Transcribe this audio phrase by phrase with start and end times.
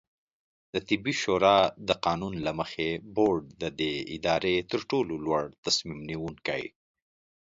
[0.73, 1.57] دطبي شورا
[1.87, 6.63] د قانون له مخې، بورډ د دې ادارې ترټولو لوړتصمیم نیونکې